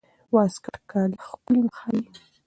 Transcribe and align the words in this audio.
واسکټ 0.33 0.75
کالي 0.91 1.17
ښکلي 1.27 1.61
ښيي. 1.77 2.01